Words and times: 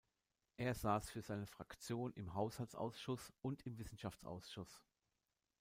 Er 0.57 0.73
saß 0.73 1.11
für 1.11 1.21
seine 1.21 1.45
Fraktion 1.45 2.11
im 2.13 2.33
Haushaltsausschuss 2.33 3.31
und 3.43 3.63
im 3.67 3.77
Wissenschaftsausschuss. 3.77 4.81